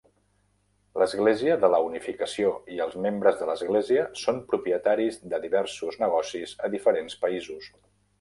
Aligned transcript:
L'Església 0.99 1.57
de 1.65 1.67
la 1.73 1.81
Unificació 1.89 2.53
i 2.75 2.79
els 2.85 2.95
membres 3.05 3.37
de 3.41 3.49
l'església 3.49 4.05
són 4.21 4.39
propietaris 4.55 5.21
de 5.35 5.41
diversos 5.45 6.01
negocis 6.05 6.57
a 6.69 6.71
diferents 6.77 7.19
països. 7.27 7.69